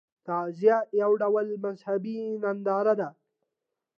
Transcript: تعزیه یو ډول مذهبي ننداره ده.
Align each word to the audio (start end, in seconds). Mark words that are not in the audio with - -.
تعزیه 0.27 0.77
یو 1.01 1.11
ډول 1.21 1.47
مذهبي 1.63 2.17
ننداره 2.43 2.93
ده. 2.99 3.09